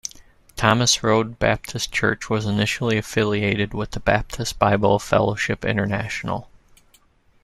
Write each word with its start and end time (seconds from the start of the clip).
Thomas 0.55 1.03
Road 1.03 1.37
Baptist 1.37 1.91
Church 1.91 2.27
was 2.27 2.47
initially 2.47 2.97
affiliated 2.97 3.75
with 3.75 3.91
the 3.91 3.99
Baptist 3.99 4.57
Bible 4.57 4.97
Fellowship 4.97 5.63
International. 5.63 6.49